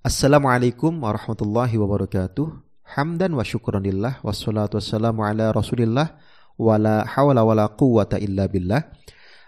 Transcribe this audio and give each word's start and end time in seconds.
Assalamualaikum 0.00 0.96
warahmatullahi 1.04 1.76
wabarakatuh. 1.76 2.48
Hamdan 2.96 3.36
wa 3.36 3.44
syukranillah 3.44 4.24
wassalatu 4.24 4.80
wassalamu 4.80 5.20
ala 5.20 5.52
Rasulillah 5.52 6.16
wa 6.56 6.80
la 6.80 7.04
hawla 7.04 7.44
wa 7.44 7.52
la 7.52 7.68
quwwata 7.68 8.16
illa 8.16 8.48
billah. 8.48 8.80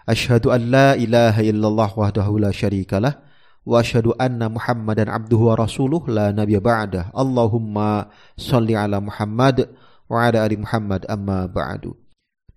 Ashhadu 0.05 0.53
an 0.53 0.69
la 0.69 0.93
ilaha 0.93 1.41
illallah 1.41 1.89
wahdahu 1.89 2.37
la 2.37 2.53
syarikalah 2.53 3.17
wa 3.65 3.81
asyhadu 3.81 4.13
anna 4.21 4.45
Muhammadan 4.45 5.09
abduhu 5.09 5.49
wa 5.49 5.57
rasuluh 5.57 6.05
la 6.05 6.29
nabiyya 6.29 6.61
ba'dah. 6.61 7.09
Allahumma 7.17 8.13
shalli 8.37 8.77
ala 8.77 9.01
Muhammad 9.01 9.73
wa 10.05 10.21
ala 10.21 10.45
ali 10.45 10.61
Muhammad 10.61 11.09
amma 11.09 11.49
ba'du. 11.49 11.97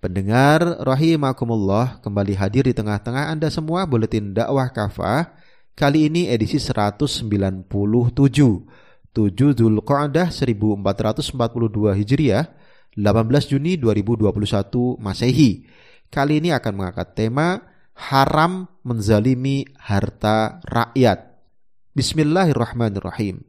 Pendengar 0.04 0.84
rahimakumullah 0.84 2.04
kembali 2.04 2.36
hadir 2.36 2.68
di 2.68 2.76
tengah-tengah 2.76 3.32
Anda 3.32 3.48
semua 3.48 3.88
buletin 3.88 4.36
dakwah 4.36 4.68
kafah 4.68 5.32
Kali 5.76 6.08
ini 6.08 6.24
edisi 6.32 6.56
197 6.56 7.28
7 7.68 7.68
Zulqa'dah 9.60 10.32
1442 10.32 11.36
Hijriah 12.00 12.48
18 12.96 13.52
Juni 13.52 13.76
2021 13.76 14.96
Masehi. 14.96 15.68
Kali 16.08 16.40
ini 16.40 16.56
akan 16.56 16.72
mengangkat 16.80 17.12
tema 17.12 17.60
Haram 17.92 18.72
menzalimi 18.88 19.68
harta 19.76 20.64
rakyat. 20.64 21.44
Bismillahirrahmanirrahim. 21.92 23.44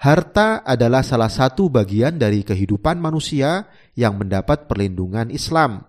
Harta 0.00 0.64
adalah 0.64 1.04
salah 1.04 1.28
satu 1.28 1.68
bagian 1.68 2.16
dari 2.16 2.40
kehidupan 2.40 2.96
manusia 2.96 3.68
yang 3.92 4.16
mendapat 4.16 4.64
perlindungan 4.64 5.28
Islam. 5.28 5.84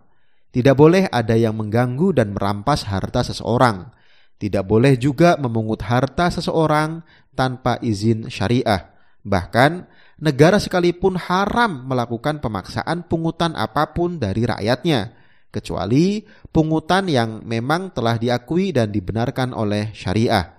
Tidak 0.52 0.76
boleh 0.76 1.08
ada 1.08 1.40
yang 1.40 1.56
mengganggu 1.56 2.12
dan 2.12 2.36
merampas 2.36 2.84
harta 2.92 3.23
seseorang 3.23 4.01
tidak 4.41 4.66
boleh 4.66 4.98
juga 4.98 5.38
memungut 5.38 5.86
harta 5.86 6.34
seseorang 6.34 7.05
tanpa 7.38 7.77
izin 7.77 8.26
syariah. 8.26 8.90
Bahkan 9.22 9.86
negara 10.17 10.58
sekalipun 10.58 11.14
haram 11.14 11.86
melakukan 11.86 12.42
pemaksaan 12.42 13.06
pungutan 13.06 13.53
apa 13.53 13.94
pun 13.94 14.17
dari 14.17 14.50
rakyatnya, 14.50 15.14
kecuali 15.53 16.25
pungutan 16.50 17.06
yang 17.06 17.45
memang 17.45 17.94
telah 17.94 18.17
diakui 18.17 18.73
dan 18.73 18.89
dibenarkan 18.89 19.53
oleh 19.53 19.94
syariah. 19.94 20.58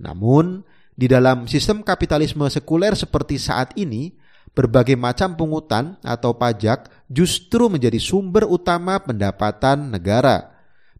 Namun, 0.00 0.64
di 0.96 1.04
dalam 1.04 1.44
sistem 1.44 1.84
kapitalisme 1.84 2.48
sekuler 2.48 2.96
seperti 2.96 3.36
saat 3.36 3.76
ini, 3.76 4.08
berbagai 4.56 4.96
macam 4.96 5.36
pungutan 5.36 6.00
atau 6.00 6.32
pajak 6.32 6.88
justru 7.12 7.68
menjadi 7.68 8.00
sumber 8.00 8.48
utama 8.48 8.96
pendapatan 9.04 9.92
negara 9.92 10.57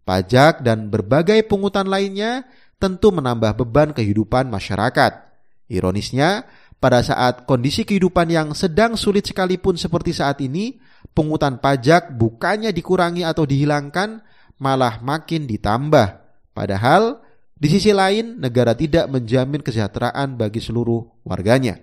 pajak, 0.08 0.64
dan 0.64 0.88
berbagai 0.88 1.44
pungutan 1.44 1.84
lainnya 1.84 2.48
tentu 2.80 3.12
menambah 3.12 3.60
beban 3.60 3.92
kehidupan 3.92 4.48
masyarakat. 4.48 5.28
Ironisnya, 5.68 6.48
pada 6.80 7.04
saat 7.04 7.44
kondisi 7.44 7.84
kehidupan 7.84 8.32
yang 8.32 8.48
sedang 8.56 8.96
sulit 8.96 9.28
sekalipun 9.28 9.76
seperti 9.76 10.16
saat 10.16 10.40
ini, 10.40 10.80
pungutan 11.12 11.60
pajak 11.60 12.16
bukannya 12.16 12.72
dikurangi 12.72 13.28
atau 13.28 13.44
dihilangkan, 13.44 14.24
malah 14.56 15.04
makin 15.04 15.44
ditambah. 15.44 16.24
Padahal, 16.56 17.20
di 17.58 17.68
sisi 17.68 17.92
lain, 17.92 18.40
negara 18.40 18.72
tidak 18.72 19.10
menjamin 19.12 19.60
kesejahteraan 19.60 20.38
bagi 20.38 20.62
seluruh 20.62 21.26
warganya. 21.26 21.76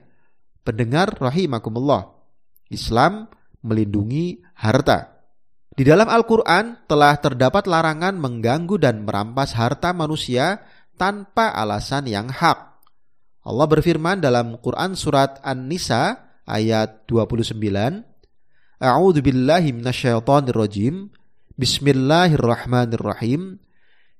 Pendengar 0.66 1.14
rahimakumullah, 1.22 2.10
Islam 2.74 3.30
melindungi 3.62 4.42
harta. 4.58 5.15
Di 5.76 5.84
dalam 5.84 6.08
Al-Quran 6.08 6.88
telah 6.88 7.20
terdapat 7.20 7.68
larangan 7.68 8.16
mengganggu 8.16 8.80
dan 8.80 9.04
merampas 9.04 9.52
harta 9.60 9.92
manusia 9.92 10.64
tanpa 10.96 11.52
alasan 11.52 12.08
yang 12.08 12.32
hak. 12.32 12.80
Allah 13.44 13.68
berfirman 13.68 14.24
dalam 14.24 14.56
Quran 14.64 14.96
surat 14.96 15.36
An-Nisa 15.44 16.32
ayat 16.48 17.04
29, 17.12 17.60
A'udzu 18.80 19.20
billahi 19.20 19.76
minasyaitonir 19.76 20.56
rajim. 20.56 21.12
Bismillahirrahmanirrahim. 21.60 23.60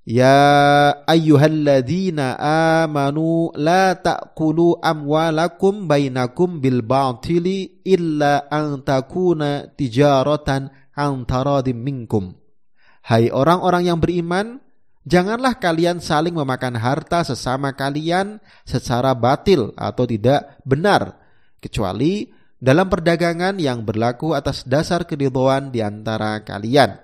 Ya 0.04 0.92
ayyuhalladzina 1.08 2.36
amanu 2.84 3.56
la 3.56 3.96
ta'kulu 3.96 4.84
amwalakum 4.84 5.88
bainakum 5.88 6.60
bil 6.62 6.86
batili 6.86 7.82
illa 7.82 8.46
an 8.52 8.86
takuna 8.86 9.66
tijaratan 9.72 10.85
antara 10.96 11.62
minkum. 11.70 12.34
Hai 13.06 13.30
orang-orang 13.30 13.92
yang 13.92 14.00
beriman, 14.02 14.58
janganlah 15.06 15.62
kalian 15.62 16.02
saling 16.02 16.34
memakan 16.34 16.80
harta 16.80 17.22
sesama 17.22 17.76
kalian 17.78 18.42
secara 18.66 19.14
batil 19.14 19.76
atau 19.78 20.10
tidak 20.10 20.58
benar, 20.66 21.20
kecuali 21.62 22.34
dalam 22.58 22.90
perdagangan 22.90 23.62
yang 23.62 23.86
berlaku 23.86 24.34
atas 24.34 24.66
dasar 24.66 25.06
keridhaan 25.06 25.70
di 25.70 25.86
antara 25.86 26.42
kalian. 26.42 26.98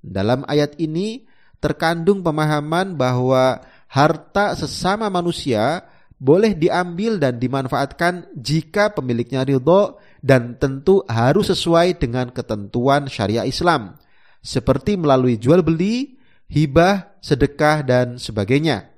Dalam 0.00 0.46
ayat 0.48 0.78
ini 0.80 1.28
terkandung 1.58 2.24
pemahaman 2.24 2.94
bahwa 2.96 3.60
harta 3.90 4.54
sesama 4.56 5.10
manusia 5.12 5.84
boleh 6.18 6.54
diambil 6.54 7.20
dan 7.20 7.38
dimanfaatkan 7.38 8.32
jika 8.34 8.90
pemiliknya 8.94 9.46
ridho 9.46 9.98
dan 10.24 10.58
tentu 10.58 11.06
harus 11.06 11.50
sesuai 11.50 11.98
dengan 11.98 12.30
ketentuan 12.34 13.06
syariah 13.06 13.46
Islam 13.46 13.98
seperti 14.42 14.94
melalui 14.96 15.36
jual 15.36 15.62
beli, 15.62 16.18
hibah, 16.50 17.18
sedekah 17.20 17.82
dan 17.84 18.16
sebagainya. 18.16 18.90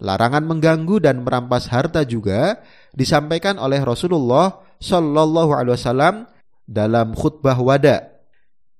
Larangan 0.00 0.48
mengganggu 0.48 0.96
dan 1.04 1.20
merampas 1.20 1.68
harta 1.68 2.00
juga 2.08 2.64
disampaikan 2.96 3.60
oleh 3.60 3.84
Rasulullah 3.84 4.64
Shallallahu 4.80 5.52
Alaihi 5.52 5.76
Wasallam 5.76 6.24
dalam 6.64 7.12
khutbah 7.12 7.60
wada. 7.60 8.08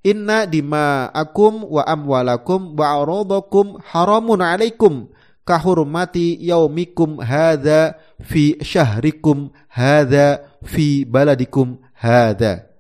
Inna 0.00 0.48
dima'akum 0.48 1.68
wa 1.68 1.84
amwalakum 1.84 2.72
wa 2.72 3.04
aradakum 3.04 3.76
haramun 3.84 4.40
alaikum 4.40 5.12
kahurmati 5.44 6.40
yaumikum 6.40 7.20
hadha 7.20 8.00
fi 8.24 8.56
syahrikum 8.64 9.52
hadha 9.68 10.49
fi 10.64 11.04
baladikum 11.04 11.80
hada. 11.96 12.70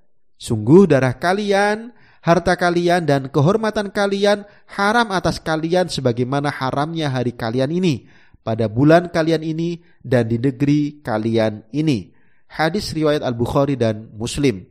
Sungguh 0.40 0.88
darah 0.88 1.16
kalian, 1.20 1.92
harta 2.24 2.56
kalian 2.56 3.04
dan 3.04 3.28
kehormatan 3.28 3.92
kalian 3.92 4.48
haram 4.72 5.12
atas 5.12 5.40
kalian 5.40 5.88
sebagaimana 5.92 6.48
haramnya 6.48 7.12
hari 7.12 7.36
kalian 7.36 7.72
ini 7.72 8.08
pada 8.40 8.72
bulan 8.72 9.12
kalian 9.12 9.44
ini 9.44 9.84
dan 10.00 10.28
di 10.28 10.40
negeri 10.40 11.04
kalian 11.04 11.68
ini. 11.76 12.12
Hadis 12.50 12.96
riwayat 12.96 13.22
Al-Bukhari 13.22 13.78
dan 13.78 14.10
Muslim. 14.16 14.66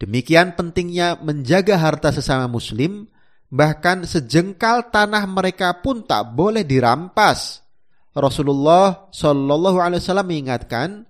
Demikian 0.00 0.56
pentingnya 0.56 1.20
menjaga 1.20 1.76
harta 1.76 2.08
sesama 2.08 2.48
muslim, 2.48 3.04
bahkan 3.52 4.08
sejengkal 4.08 4.88
tanah 4.88 5.28
mereka 5.28 5.76
pun 5.84 6.00
tak 6.08 6.32
boleh 6.32 6.64
dirampas. 6.64 7.60
Rasulullah 8.16 9.12
Shallallahu 9.12 9.76
Alaihi 9.76 10.00
Wasallam 10.00 10.28
mengingatkan, 10.32 11.04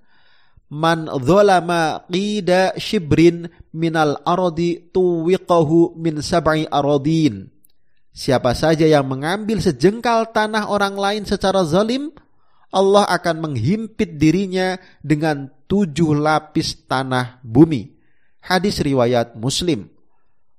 man 0.71 1.11
dhalama 1.11 2.07
qida 2.07 2.79
shibrin 2.79 3.51
minal 3.75 4.23
ardi 4.23 4.89
tuwiqahu 4.95 5.99
min 5.99 6.23
sab'i 6.23 6.65
aradin. 6.71 7.51
Siapa 8.11 8.55
saja 8.55 8.87
yang 8.87 9.07
mengambil 9.07 9.59
sejengkal 9.63 10.31
tanah 10.31 10.71
orang 10.71 10.95
lain 10.99 11.23
secara 11.27 11.63
zalim, 11.67 12.11
Allah 12.71 13.07
akan 13.07 13.51
menghimpit 13.51 14.19
dirinya 14.19 14.79
dengan 15.03 15.51
tujuh 15.67 16.15
lapis 16.15 16.87
tanah 16.87 17.43
bumi. 17.43 17.99
Hadis 18.43 18.79
riwayat 18.83 19.35
Muslim. 19.39 19.91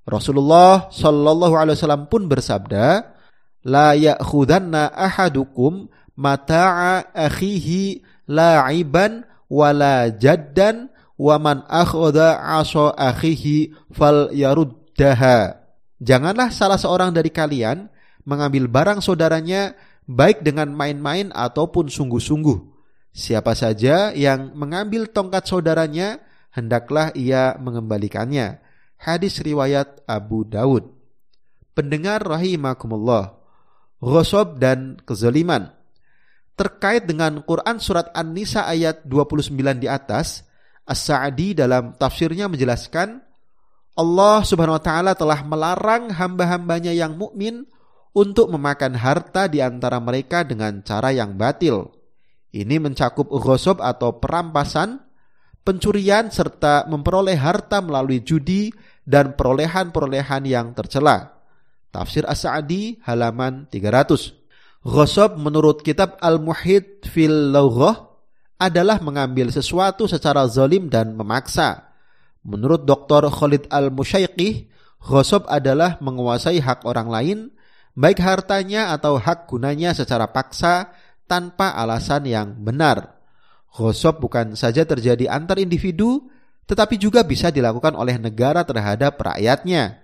Rasulullah 0.03 0.91
Shallallahu 0.91 1.55
Alaihi 1.55 1.75
Wasallam 1.79 2.11
pun 2.11 2.27
bersabda, 2.27 3.15
la 3.63 3.95
ya'khudanna 3.95 4.91
ahadukum 4.91 5.87
mata'a 6.17 7.15
akhihi 7.15 8.03
la'iban 8.27 9.23
wala 9.51 10.07
jaddan 10.15 10.87
wa 11.19 11.35
man 11.35 11.67
akhadha 11.67 12.39
asa 12.39 12.95
akhihi 12.95 13.75
fal 13.91 14.31
yaruddaha. 14.31 15.59
Janganlah 15.99 16.49
salah 16.55 16.79
seorang 16.79 17.11
dari 17.11 17.29
kalian 17.29 17.91
mengambil 18.23 18.71
barang 18.71 19.03
saudaranya 19.03 19.75
baik 20.07 20.41
dengan 20.41 20.71
main-main 20.71 21.29
ataupun 21.35 21.91
sungguh-sungguh. 21.91 22.71
Siapa 23.11 23.51
saja 23.59 24.15
yang 24.15 24.55
mengambil 24.55 25.11
tongkat 25.11 25.45
saudaranya, 25.45 26.23
hendaklah 26.55 27.11
ia 27.11 27.59
mengembalikannya. 27.59 28.63
Hadis 28.95 29.43
riwayat 29.43 29.99
Abu 30.07 30.47
Daud. 30.47 30.87
Pendengar 31.75 32.23
rahimakumullah. 32.23 33.35
Ghosob 34.01 34.57
dan 34.57 34.97
kezaliman 35.05 35.69
terkait 36.55 37.07
dengan 37.07 37.41
Quran 37.41 37.81
surat 37.81 38.11
An-Nisa 38.13 38.67
ayat 38.67 39.05
29 39.07 39.55
di 39.79 39.87
atas, 39.87 40.45
As-Sa'di 40.85 41.55
dalam 41.55 41.95
tafsirnya 41.95 42.51
menjelaskan 42.51 43.21
Allah 43.95 44.41
Subhanahu 44.41 44.79
wa 44.79 44.83
taala 44.83 45.11
telah 45.13 45.43
melarang 45.43 46.09
hamba-hambanya 46.15 46.95
yang 46.95 47.19
mukmin 47.19 47.67
untuk 48.11 48.51
memakan 48.51 48.95
harta 48.95 49.47
di 49.47 49.63
antara 49.63 49.99
mereka 49.99 50.43
dengan 50.43 50.83
cara 50.83 51.11
yang 51.15 51.35
batil. 51.35 51.91
Ini 52.51 52.83
mencakup 52.83 53.31
ghosob 53.31 53.79
atau 53.79 54.19
perampasan, 54.19 54.99
pencurian 55.63 56.27
serta 56.27 56.87
memperoleh 56.91 57.39
harta 57.39 57.79
melalui 57.79 58.19
judi 58.19 58.71
dan 59.07 59.39
perolehan-perolehan 59.39 60.43
yang 60.43 60.75
tercela. 60.75 61.39
Tafsir 61.91 62.27
As-Sa'di 62.27 62.99
halaman 63.07 63.67
300. 63.71 64.40
Ghosob 64.81 65.37
menurut 65.37 65.85
kitab 65.85 66.17
Al-Muhid 66.17 67.05
fil 67.05 67.53
Lawghah 67.53 68.17
adalah 68.57 68.97
mengambil 68.97 69.53
sesuatu 69.53 70.09
secara 70.09 70.49
zalim 70.49 70.89
dan 70.89 71.13
memaksa. 71.13 71.93
Menurut 72.41 72.89
Dr. 72.89 73.29
Khalid 73.29 73.69
Al-Musyaiqih, 73.69 74.73
ghosob 74.97 75.45
adalah 75.45 76.01
menguasai 76.01 76.57
hak 76.57 76.81
orang 76.89 77.13
lain, 77.13 77.37
baik 77.93 78.17
hartanya 78.25 78.89
atau 78.89 79.21
hak 79.21 79.45
gunanya 79.45 79.93
secara 79.93 80.25
paksa 80.33 80.89
tanpa 81.29 81.77
alasan 81.77 82.25
yang 82.25 82.57
benar. 82.57 83.21
Ghosob 83.77 84.17
bukan 84.17 84.57
saja 84.57 84.81
terjadi 84.81 85.29
antar 85.29 85.61
individu, 85.61 86.25
tetapi 86.65 86.97
juga 86.97 87.21
bisa 87.21 87.53
dilakukan 87.53 87.93
oleh 87.93 88.17
negara 88.17 88.65
terhadap 88.65 89.13
rakyatnya. 89.21 90.01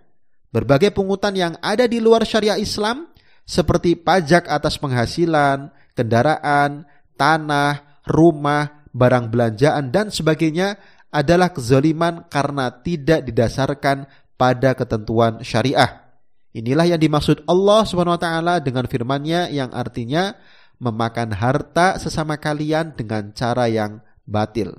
Berbagai 0.53 0.94
pungutan 0.94 1.33
yang 1.33 1.53
ada 1.65 1.89
di 1.89 1.97
luar 1.97 2.21
syariah 2.29 2.62
Islam 2.62 3.16
seperti 3.47 3.95
pajak 3.95 4.51
atas 4.51 4.75
penghasilan, 4.75 5.71
kendaraan, 5.95 6.83
tanah, 7.15 8.03
rumah, 8.03 8.83
barang 8.91 9.31
belanjaan 9.31 9.88
dan 9.88 10.11
sebagainya 10.11 10.75
adalah 11.07 11.55
kezaliman 11.55 12.27
karena 12.27 12.69
tidak 12.83 13.23
didasarkan 13.23 14.05
pada 14.35 14.75
ketentuan 14.75 15.39
syariah. 15.41 16.03
Inilah 16.51 16.97
yang 16.97 17.01
dimaksud 17.01 17.47
Allah 17.47 17.88
Subhanahu 17.88 18.17
wa 18.17 18.21
taala 18.21 18.55
dengan 18.59 18.83
firman-Nya 18.89 19.47
yang 19.53 19.71
artinya 19.71 20.35
memakan 20.81 21.33
harta 21.33 21.97
sesama 22.01 22.38
kalian 22.38 22.93
dengan 22.97 23.33
cara 23.33 23.69
yang 23.69 24.01
batil. 24.25 24.73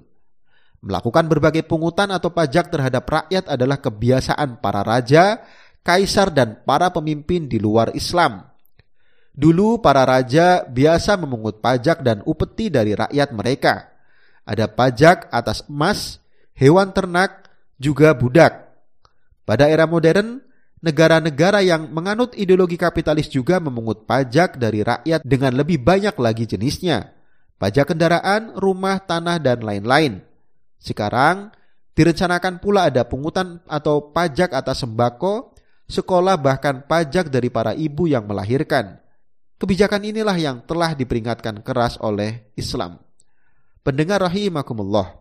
Melakukan 0.78 1.26
berbagai 1.26 1.66
pungutan 1.66 2.10
atau 2.14 2.30
pajak 2.30 2.70
terhadap 2.70 3.02
rakyat 3.02 3.50
adalah 3.50 3.82
kebiasaan 3.82 4.62
para 4.62 4.86
raja, 4.86 5.42
kaisar, 5.82 6.30
dan 6.30 6.62
para 6.62 6.94
pemimpin 6.94 7.50
di 7.50 7.58
luar 7.58 7.90
Islam. 7.98 8.47
Dulu 9.38 9.78
para 9.78 10.02
raja 10.02 10.66
biasa 10.66 11.14
memungut 11.14 11.62
pajak 11.62 12.02
dan 12.02 12.26
upeti 12.26 12.74
dari 12.74 12.98
rakyat 12.98 13.30
mereka. 13.30 13.86
Ada 14.42 14.66
pajak 14.66 15.30
atas 15.30 15.62
emas, 15.70 16.18
hewan 16.58 16.90
ternak, 16.90 17.46
juga 17.78 18.10
budak. 18.18 18.66
Pada 19.46 19.70
era 19.70 19.86
modern, 19.86 20.42
negara-negara 20.82 21.62
yang 21.62 21.86
menganut 21.86 22.34
ideologi 22.34 22.74
kapitalis 22.74 23.30
juga 23.30 23.62
memungut 23.62 24.10
pajak 24.10 24.58
dari 24.58 24.82
rakyat 24.82 25.22
dengan 25.22 25.54
lebih 25.54 25.86
banyak 25.86 26.18
lagi 26.18 26.42
jenisnya. 26.42 27.14
Pajak 27.62 27.94
kendaraan, 27.94 28.58
rumah, 28.58 28.98
tanah, 28.98 29.38
dan 29.38 29.62
lain-lain. 29.62 30.18
Sekarang 30.82 31.54
direncanakan 31.94 32.58
pula 32.58 32.90
ada 32.90 33.06
pungutan 33.06 33.62
atau 33.70 34.10
pajak 34.10 34.50
atas 34.50 34.82
sembako, 34.82 35.54
sekolah 35.86 36.34
bahkan 36.42 36.82
pajak 36.90 37.30
dari 37.30 37.54
para 37.54 37.70
ibu 37.70 38.10
yang 38.10 38.26
melahirkan. 38.26 38.98
Kebijakan 39.58 40.06
inilah 40.06 40.38
yang 40.38 40.62
telah 40.62 40.94
diperingatkan 40.94 41.66
keras 41.66 41.98
oleh 41.98 42.46
Islam. 42.54 43.02
Pendengar 43.82 44.22
rahimakumullah. 44.22 45.18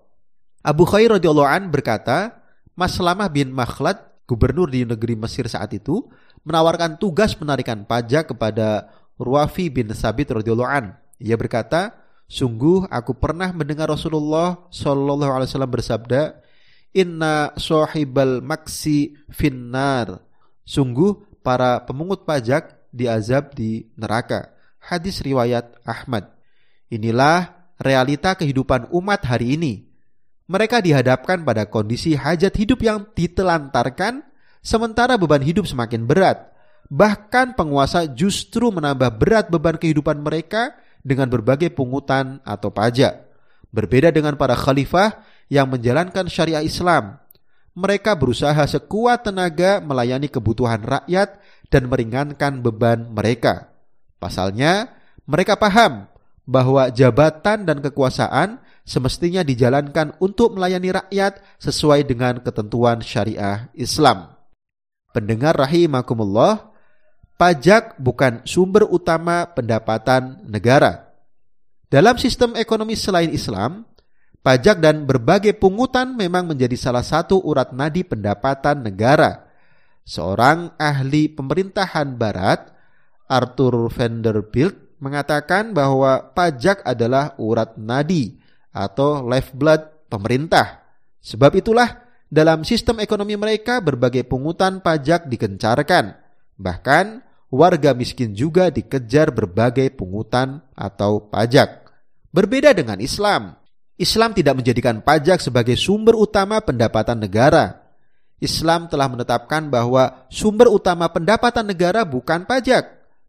Abu 0.61 0.85
Khair 0.85 1.17
radhiyallahu 1.17 1.49
an 1.49 1.73
berkata, 1.73 2.37
Maslamah 2.77 3.33
bin 3.33 3.49
Makhlad, 3.49 3.97
gubernur 4.29 4.69
di 4.69 4.85
negeri 4.85 5.17
Mesir 5.17 5.49
saat 5.49 5.73
itu, 5.73 6.05
menawarkan 6.45 7.01
tugas 7.01 7.33
penarikan 7.33 7.81
pajak 7.81 8.29
kepada 8.29 8.93
Ruafi 9.17 9.73
bin 9.73 9.89
Sabit 9.97 10.29
radhiyallahu 10.29 10.69
an. 10.69 10.93
Ia 11.17 11.33
berkata, 11.33 11.97
Sungguh 12.29 12.85
aku 12.93 13.17
pernah 13.17 13.49
mendengar 13.55 13.89
Rasulullah 13.89 14.69
Shallallahu 14.69 15.31
Alaihi 15.33 15.49
Wasallam 15.49 15.73
bersabda, 15.73 16.21
Inna 16.93 17.57
sohibal 17.57 18.45
maksi 18.45 19.17
finnar. 19.33 20.21
Sungguh 20.61 21.25
para 21.41 21.81
pemungut 21.81 22.27
pajak 22.27 22.76
diazab 22.91 23.53
di 23.53 23.87
neraka. 23.95 24.53
Hadis 24.81 25.19
riwayat 25.19 25.79
Ahmad. 25.83 26.31
Inilah 26.87 27.51
realita 27.81 28.33
kehidupan 28.33 28.89
umat 28.95 29.21
hari 29.27 29.59
ini. 29.59 29.73
Mereka 30.47 30.79
dihadapkan 30.79 31.43
pada 31.43 31.67
kondisi 31.67 32.15
hajat 32.15 32.55
hidup 32.55 32.79
yang 32.79 33.03
ditelantarkan, 33.11 34.23
sementara 34.63 35.19
beban 35.19 35.43
hidup 35.43 35.67
semakin 35.67 36.07
berat. 36.07 36.55
Bahkan 36.87 37.59
penguasa 37.59 38.07
justru 38.07 38.71
menambah 38.71 39.19
berat 39.19 39.51
beban 39.51 39.75
kehidupan 39.75 40.23
mereka 40.23 40.71
dengan 41.03 41.27
berbagai 41.27 41.75
pungutan 41.75 42.39
atau 42.47 42.71
pajak. 42.71 43.27
Berbeda 43.75 44.15
dengan 44.15 44.39
para 44.39 44.55
khalifah 44.55 45.19
yang 45.51 45.67
menjalankan 45.67 46.31
syariah 46.31 46.63
Islam, 46.63 47.19
mereka 47.77 48.17
berusaha 48.17 48.63
sekuat 48.65 49.27
tenaga 49.27 49.77
melayani 49.83 50.31
kebutuhan 50.31 50.81
rakyat 50.81 51.37
dan 51.67 51.91
meringankan 51.91 52.63
beban 52.63 53.11
mereka. 53.11 53.71
Pasalnya, 54.17 54.91
mereka 55.27 55.59
paham 55.59 56.07
bahwa 56.47 56.87
jabatan 56.89 57.67
dan 57.67 57.83
kekuasaan 57.83 58.63
semestinya 58.87 59.43
dijalankan 59.43 60.15
untuk 60.23 60.55
melayani 60.55 60.95
rakyat 60.95 61.43
sesuai 61.59 62.07
dengan 62.07 62.39
ketentuan 62.39 63.03
syariah 63.03 63.67
Islam. 63.75 64.31
Pendengar 65.11 65.59
rahimakumullah, 65.59 66.71
pajak 67.35 67.99
bukan 67.99 68.47
sumber 68.47 68.87
utama 68.87 69.43
pendapatan 69.51 70.39
negara. 70.47 71.11
Dalam 71.87 72.15
sistem 72.15 72.55
ekonomi 72.55 72.95
selain 72.95 73.31
Islam, 73.31 73.87
pajak 74.43 74.79
dan 74.79 75.03
berbagai 75.03 75.55
pungutan 75.55 76.15
memang 76.15 76.47
menjadi 76.47 76.75
salah 76.75 77.03
satu 77.03 77.39
urat 77.43 77.71
nadi 77.75 78.03
pendapatan 78.03 78.83
negara. 78.83 79.46
Seorang 80.07 80.71
ahli 80.79 81.27
pemerintahan 81.27 82.15
barat, 82.15 82.71
Arthur 83.27 83.91
Vanderbilt, 83.91 84.95
mengatakan 85.03 85.75
bahwa 85.75 86.31
pajak 86.31 86.79
adalah 86.87 87.35
urat 87.35 87.75
nadi 87.75 88.39
atau 88.71 89.19
lifeblood 89.27 90.07
pemerintah. 90.07 90.79
Sebab 91.19 91.59
itulah 91.59 92.07
dalam 92.31 92.63
sistem 92.63 93.03
ekonomi 93.03 93.35
mereka 93.35 93.83
berbagai 93.83 94.23
pungutan 94.23 94.79
pajak 94.79 95.27
dikencarkan. 95.27 96.15
Bahkan 96.55 97.05
warga 97.51 97.91
miskin 97.91 98.31
juga 98.31 98.71
dikejar 98.71 99.35
berbagai 99.35 99.91
pungutan 99.91 100.63
atau 100.71 101.27
pajak. 101.27 101.83
Berbeda 102.31 102.71
dengan 102.71 103.03
Islam, 103.03 103.59
Islam 103.99 104.31
tidak 104.31 104.55
menjadikan 104.61 105.03
pajak 105.03 105.43
sebagai 105.43 105.75
sumber 105.75 106.15
utama 106.15 106.63
pendapatan 106.63 107.19
negara. 107.19 107.86
Islam 108.37 108.85
telah 108.85 109.09
menetapkan 109.09 109.65
bahwa 109.65 110.27
sumber 110.29 110.69
utama 110.69 111.09
pendapatan 111.09 111.65
negara 111.65 112.05
bukan 112.05 112.45
pajak. 112.45 112.85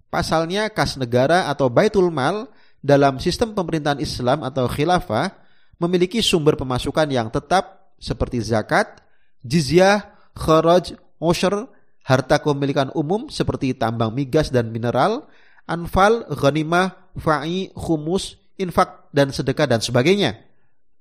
Pasalnya 0.08 0.68
kas 0.68 0.96
negara 1.00 1.48
atau 1.48 1.68
baitul 1.72 2.12
mal 2.12 2.48
dalam 2.84 3.16
sistem 3.20 3.52
pemerintahan 3.52 4.00
Islam 4.00 4.44
atau 4.44 4.68
khilafah 4.68 5.32
memiliki 5.80 6.20
sumber 6.20 6.56
pemasukan 6.56 7.08
yang 7.08 7.28
tetap 7.32 7.92
seperti 7.96 8.40
zakat, 8.44 9.00
jizyah, 9.44 10.12
kharaj, 10.36 10.94
osher, 11.18 11.66
harta 12.04 12.40
kepemilikan 12.40 12.88
umum 12.96 13.28
seperti 13.28 13.76
tambang 13.76 14.14
migas 14.14 14.48
dan 14.48 14.72
mineral, 14.72 15.28
anfal, 15.68 16.24
ghanimah, 16.32 16.96
fa'i, 17.18 17.68
khumus, 17.76 18.40
infak, 18.56 19.08
dan 19.12 19.28
sedekah 19.28 19.68
dan 19.68 19.80
sebagainya. 19.84 20.40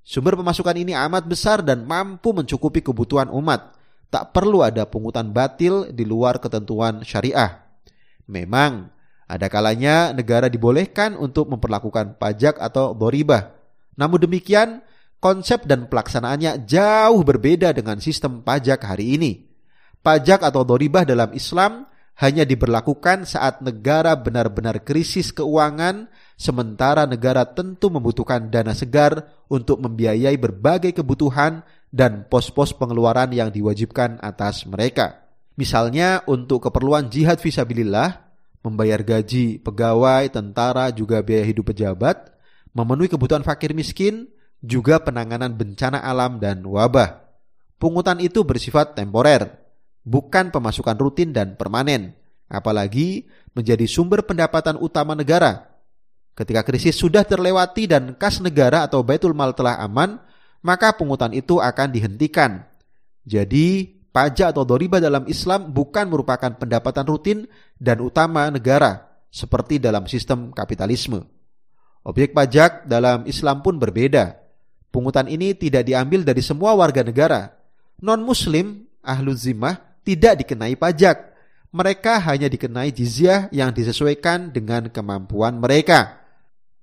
Sumber 0.04 0.36
pemasukan 0.36 0.76
ini 0.76 0.96
amat 0.96 1.24
besar 1.28 1.60
dan 1.60 1.84
mampu 1.84 2.32
mencukupi 2.32 2.80
kebutuhan 2.80 3.28
umat. 3.28 3.77
Tak 4.08 4.32
perlu 4.32 4.64
ada 4.64 4.88
pungutan 4.88 5.28
batil 5.36 5.92
di 5.92 6.08
luar 6.08 6.40
ketentuan 6.40 7.04
syariah. 7.04 7.60
Memang, 8.24 8.88
ada 9.28 9.52
kalanya 9.52 10.16
negara 10.16 10.48
dibolehkan 10.48 11.12
untuk 11.20 11.52
memperlakukan 11.52 12.16
pajak 12.16 12.56
atau 12.56 12.96
boribah. 12.96 13.52
Namun 14.00 14.24
demikian, 14.24 14.80
konsep 15.20 15.68
dan 15.68 15.92
pelaksanaannya 15.92 16.64
jauh 16.64 17.20
berbeda 17.20 17.76
dengan 17.76 18.00
sistem 18.00 18.40
pajak 18.40 18.80
hari 18.80 19.20
ini. 19.20 19.32
Pajak 20.00 20.40
atau 20.40 20.64
doribah 20.64 21.04
dalam 21.04 21.36
Islam 21.36 21.84
hanya 22.18 22.42
diberlakukan 22.42 23.28
saat 23.28 23.62
negara 23.62 24.16
benar-benar 24.18 24.82
krisis 24.82 25.30
keuangan, 25.30 26.10
sementara 26.34 27.04
negara 27.04 27.46
tentu 27.46 27.92
membutuhkan 27.92 28.48
dana 28.50 28.72
segar 28.72 29.28
untuk 29.52 29.78
membiayai 29.78 30.34
berbagai 30.40 30.96
kebutuhan 30.96 31.62
dan 31.88 32.28
pos-pos 32.28 32.76
pengeluaran 32.76 33.32
yang 33.32 33.48
diwajibkan 33.48 34.20
atas 34.20 34.68
mereka. 34.68 35.24
Misalnya 35.58 36.22
untuk 36.28 36.70
keperluan 36.70 37.10
jihad 37.10 37.42
visabilillah, 37.42 38.28
membayar 38.62 39.02
gaji 39.02 39.58
pegawai, 39.58 40.30
tentara, 40.30 40.92
juga 40.94 41.24
biaya 41.24 41.42
hidup 41.48 41.74
pejabat, 41.74 42.30
memenuhi 42.76 43.10
kebutuhan 43.10 43.42
fakir 43.42 43.74
miskin, 43.74 44.30
juga 44.62 45.02
penanganan 45.02 45.54
bencana 45.54 45.98
alam 46.02 46.38
dan 46.38 46.62
wabah. 46.62 47.26
Pungutan 47.78 48.18
itu 48.18 48.42
bersifat 48.42 48.98
temporer, 48.98 49.46
bukan 50.02 50.50
pemasukan 50.50 50.98
rutin 50.98 51.30
dan 51.30 51.54
permanen, 51.54 52.14
apalagi 52.50 53.26
menjadi 53.54 53.86
sumber 53.86 54.26
pendapatan 54.26 54.78
utama 54.78 55.14
negara. 55.14 55.74
Ketika 56.34 56.62
krisis 56.62 56.94
sudah 56.94 57.26
terlewati 57.26 57.90
dan 57.90 58.14
kas 58.14 58.38
negara 58.38 58.86
atau 58.86 59.02
baitul 59.02 59.34
mal 59.34 59.54
telah 59.54 59.78
aman, 59.82 60.22
maka 60.62 60.94
pungutan 60.94 61.30
itu 61.34 61.62
akan 61.62 61.88
dihentikan. 61.94 62.64
Jadi, 63.28 63.98
pajak 64.10 64.56
atau 64.56 64.64
doriba 64.64 64.98
dalam 64.98 65.28
Islam 65.28 65.70
bukan 65.70 66.08
merupakan 66.10 66.50
pendapatan 66.56 67.04
rutin 67.06 67.38
dan 67.78 68.00
utama 68.02 68.48
negara, 68.48 69.06
seperti 69.28 69.78
dalam 69.78 70.08
sistem 70.08 70.50
kapitalisme. 70.50 71.22
Objek 72.08 72.32
pajak 72.32 72.88
dalam 72.88 73.28
Islam 73.28 73.60
pun 73.60 73.76
berbeda. 73.76 74.40
Pungutan 74.88 75.28
ini 75.28 75.52
tidak 75.52 75.84
diambil 75.84 76.24
dari 76.24 76.40
semua 76.40 76.72
warga 76.72 77.04
negara. 77.04 77.52
Non-muslim, 78.00 78.88
ahlu 79.04 79.36
zimah, 79.36 79.76
tidak 80.00 80.40
dikenai 80.40 80.72
pajak. 80.80 81.36
Mereka 81.68 82.24
hanya 82.24 82.48
dikenai 82.48 82.88
jizyah 82.88 83.52
yang 83.52 83.76
disesuaikan 83.76 84.48
dengan 84.48 84.88
kemampuan 84.88 85.60
mereka. 85.60 86.17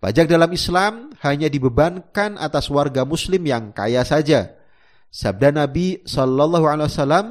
Pajak 0.04 0.28
dalam 0.28 0.52
Islam 0.52 1.16
hanya 1.24 1.48
dibebankan 1.48 2.36
atas 2.38 2.68
warga 2.68 3.08
muslim 3.08 3.42
yang 3.48 3.72
kaya 3.72 4.04
saja. 4.04 4.54
Sabda 5.08 5.56
Nabi 5.56 6.04
sallallahu 6.04 6.68
alaihi 6.68 6.92
wasallam, 6.92 7.26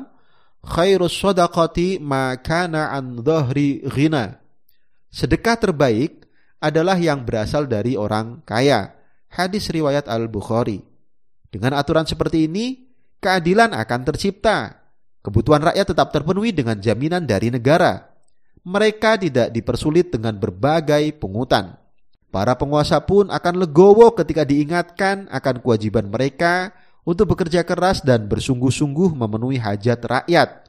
"Khairus 0.64 1.12
shadaqati 1.12 2.00
ma 2.00 2.32
kana 2.40 2.90
an 2.96 3.20
dhahri 3.20 3.84
ghina." 3.84 4.40
Sedekah 5.12 5.60
terbaik 5.60 6.24
adalah 6.64 6.96
yang 6.96 7.28
berasal 7.28 7.68
dari 7.68 7.94
orang 7.94 8.40
kaya. 8.48 8.96
Hadis 9.28 9.68
riwayat 9.68 10.08
Al-Bukhari. 10.08 10.80
Dengan 11.52 11.76
aturan 11.76 12.08
seperti 12.08 12.48
ini, 12.48 12.88
keadilan 13.20 13.76
akan 13.76 14.00
tercipta. 14.08 14.80
Kebutuhan 15.20 15.62
rakyat 15.70 15.86
tetap 15.92 16.10
terpenuhi 16.10 16.50
dengan 16.50 16.80
jaminan 16.80 17.28
dari 17.28 17.52
negara. 17.52 18.10
Mereka 18.64 19.20
tidak 19.20 19.52
dipersulit 19.52 20.08
dengan 20.08 20.40
berbagai 20.40 21.14
pungutan. 21.20 21.83
Para 22.34 22.58
penguasa 22.58 22.98
pun 22.98 23.30
akan 23.30 23.62
legowo 23.62 24.10
ketika 24.10 24.42
diingatkan 24.42 25.30
akan 25.30 25.62
kewajiban 25.62 26.10
mereka 26.10 26.74
untuk 27.06 27.30
bekerja 27.30 27.62
keras 27.62 28.02
dan 28.02 28.26
bersungguh-sungguh 28.26 29.14
memenuhi 29.14 29.62
hajat 29.62 30.02
rakyat. 30.02 30.66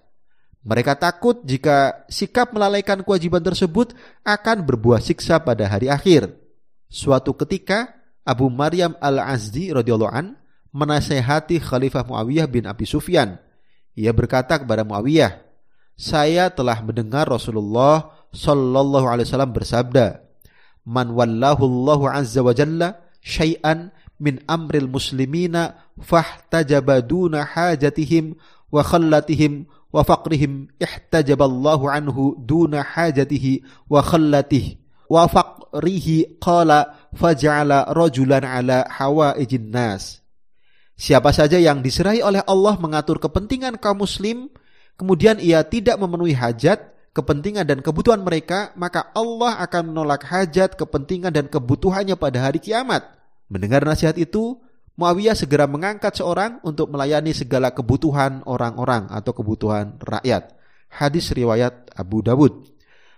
Mereka 0.62 0.94
takut 1.02 1.42
jika 1.42 2.06
sikap 2.06 2.54
melalaikan 2.54 3.02
kewajiban 3.02 3.42
tersebut 3.42 3.98
akan 4.22 4.62
berbuah 4.62 5.02
siksa 5.02 5.42
pada 5.42 5.66
hari 5.66 5.90
akhir. 5.90 6.38
Suatu 6.86 7.34
ketika, 7.34 7.98
Abu 8.22 8.46
Maryam 8.54 8.94
Al-Azdi 9.02 9.74
radhiyallahu 9.74 10.14
an 10.14 10.38
menasehati 10.70 11.58
Khalifah 11.58 12.06
Muawiyah 12.06 12.46
bin 12.46 12.70
Abi 12.70 12.86
Sufyan. 12.86 13.42
Ia 13.98 14.14
berkata 14.14 14.62
kepada 14.62 14.86
Muawiyah, 14.86 15.34
"Saya 15.98 16.46
telah 16.54 16.78
mendengar 16.86 17.26
Rasulullah 17.26 18.14
Shallallahu 18.30 19.10
alaihi 19.10 19.26
wasallam 19.26 19.50
bersabda, 19.50 20.25
man 20.86 21.12
wallahu 21.12 21.66
Allahu 21.66 22.08
azza 22.08 22.46
wa 22.46 22.54
jalla 22.54 23.02
syai'an 23.26 23.90
min 24.22 24.40
amril 24.48 24.88
muslimina 24.88 25.76
fahtajaba 26.00 27.02
duna 27.04 27.44
hajatihim 27.44 28.38
wa 28.72 28.86
khallatihim 28.86 29.68
wa 29.92 30.06
faqrihim 30.06 30.70
ihtajaballahu 30.78 31.90
anhu 31.90 32.38
duna 32.40 32.86
hajatihi 32.86 33.66
wa 33.90 34.04
khallatihi 34.04 34.80
wa 35.08 35.28
faqrihi 35.28 36.40
qala 36.42 36.96
faja'ala 37.16 37.94
rajulan 37.94 38.44
ala 38.44 38.84
hawaijin 38.90 39.72
nas. 39.72 40.20
Siapa 40.96 41.36
saja 41.36 41.60
yang 41.60 41.84
diserahi 41.84 42.24
oleh 42.24 42.40
Allah 42.48 42.80
mengatur 42.80 43.20
kepentingan 43.20 43.76
kaum 43.84 44.04
muslim 44.04 44.48
kemudian 44.96 45.40
ia 45.44 45.60
tidak 45.68 46.00
memenuhi 46.00 46.32
hajat 46.32 46.95
kepentingan 47.16 47.64
dan 47.64 47.80
kebutuhan 47.80 48.20
mereka, 48.20 48.76
maka 48.76 49.08
Allah 49.16 49.64
akan 49.64 49.96
menolak 49.96 50.28
hajat, 50.28 50.76
kepentingan 50.76 51.32
dan 51.32 51.48
kebutuhannya 51.48 52.20
pada 52.20 52.52
hari 52.52 52.60
kiamat. 52.60 53.08
Mendengar 53.48 53.88
nasihat 53.88 54.20
itu, 54.20 54.60
Muawiyah 55.00 55.36
segera 55.36 55.68
mengangkat 55.68 56.20
seorang 56.20 56.60
untuk 56.64 56.92
melayani 56.92 57.32
segala 57.32 57.72
kebutuhan 57.72 58.44
orang-orang 58.48 59.08
atau 59.12 59.32
kebutuhan 59.32 60.00
rakyat. 60.00 60.56
Hadis 60.92 61.32
riwayat 61.32 61.92
Abu 61.96 62.24
Dawud. 62.24 62.72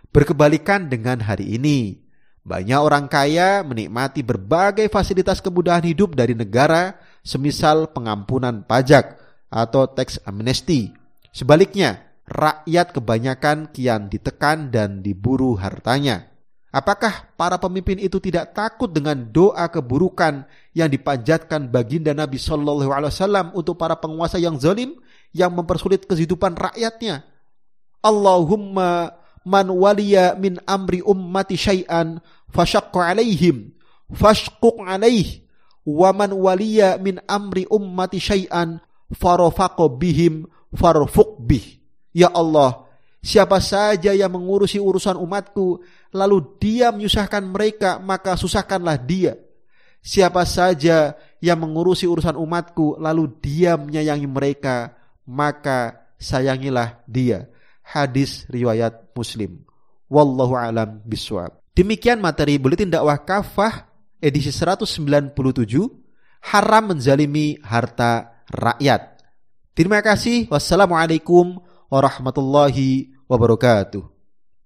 Berkebalikan 0.09 0.89
dengan 0.89 1.21
hari 1.21 1.57
ini, 1.57 2.01
banyak 2.41 2.79
orang 2.81 3.05
kaya 3.05 3.61
menikmati 3.61 4.25
berbagai 4.25 4.89
fasilitas 4.89 5.37
kemudahan 5.41 5.85
hidup 5.85 6.17
dari 6.17 6.33
negara, 6.33 6.97
semisal 7.21 7.93
pengampunan 7.93 8.65
pajak 8.65 9.21
atau 9.53 9.85
tax 9.85 10.17
amnesty. 10.25 10.97
Sebaliknya, 11.29 12.06
rakyat 12.27 12.91
kebanyakan 12.91 13.71
kian 13.71 14.11
ditekan 14.11 14.67
dan 14.67 14.99
diburu 14.99 15.55
hartanya. 15.55 16.27
Apakah 16.67 17.31
para 17.39 17.55
pemimpin 17.57 17.95
itu 17.97 18.19
tidak 18.19 18.51
takut 18.51 18.91
dengan 18.91 19.15
doa 19.15 19.71
keburukan 19.71 20.45
yang 20.75 20.91
dipanjatkan 20.91 21.71
baginda 21.71 22.11
Nabi 22.11 22.35
Shallallahu 22.35 22.91
Alaihi 22.91 23.09
Wasallam 23.15 23.47
untuk 23.55 23.79
para 23.79 23.95
penguasa 23.95 24.35
yang 24.37 24.59
zalim 24.59 24.99
yang 25.31 25.55
mempersulit 25.55 26.03
kehidupan 26.03 26.53
rakyatnya? 26.59 27.23
Allahumma 28.03 29.15
man 29.47 29.71
waliya 29.71 30.35
min 30.35 30.59
amri 30.67 30.99
ummati 31.01 31.55
syai'an 31.55 32.19
fashaqqa 32.51 33.15
alaihim 33.15 33.71
fashquq 34.11 34.83
alaih 34.83 35.47
wa 35.87 36.11
man 36.11 36.35
waliya 36.35 36.99
min 36.99 37.23
amri 37.31 37.63
ummati 37.71 38.19
syai'an 38.19 38.83
farafaqo 39.15 39.87
bihim 39.95 40.51
bih 41.47 41.76
Ya 42.17 42.33
Allah, 42.33 42.89
siapa 43.21 43.61
saja 43.61 44.09
yang 44.17 44.33
mengurusi 44.33 44.81
urusan 44.81 45.21
umatku, 45.21 45.85
lalu 46.09 46.57
dia 46.57 46.89
menyusahkan 46.89 47.45
mereka, 47.45 48.01
maka 48.01 48.33
susahkanlah 48.33 48.97
dia. 48.97 49.37
Siapa 50.01 50.41
saja 50.49 51.13
yang 51.37 51.61
mengurusi 51.61 52.09
urusan 52.09 52.33
umatku, 52.33 52.97
lalu 52.97 53.29
dia 53.37 53.77
menyayangi 53.77 54.25
mereka, 54.25 54.97
maka 55.29 56.09
sayangilah 56.17 57.05
dia. 57.05 57.45
Hadis 57.85 58.49
riwayat 58.49 59.13
Muslim. 59.13 59.61
Wallahu 60.09 60.57
alam 60.57 60.97
biswab. 61.05 61.53
Demikian 61.77 62.17
materi 62.17 62.57
buletin 62.57 62.89
dakwah 62.89 63.21
kafah 63.21 63.85
edisi 64.17 64.49
197 64.49 65.37
haram 66.49 66.83
menzalimi 66.89 67.61
harta 67.61 68.41
rakyat. 68.49 69.21
Terima 69.77 70.01
kasih. 70.01 70.49
Wassalamualaikum 70.49 71.61
warahmatullahi 71.87 73.15
wabarakatuh. 73.29 74.16